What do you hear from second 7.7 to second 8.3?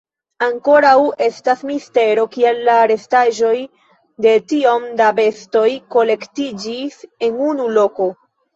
loko.